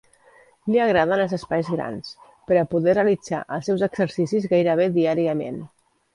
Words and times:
Li 0.75 0.79
agraden 0.85 1.19
els 1.25 1.35
espais 1.37 1.69
grans 1.73 2.09
per 2.47 2.57
a 2.63 2.65
poder 2.73 2.97
realitzar 2.99 3.43
els 3.59 3.71
seus 3.73 3.85
exercicis 3.91 4.51
gairebé 4.57 4.91
diàriament. 4.99 5.63